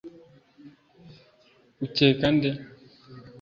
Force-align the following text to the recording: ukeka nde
ukeka 1.85 2.27
nde 2.35 2.49